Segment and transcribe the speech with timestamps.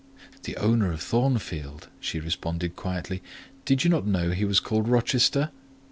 [0.45, 3.21] "The owner of Thornfield," she responded quietly.
[3.65, 5.51] "Did you not know he was called Rochester?"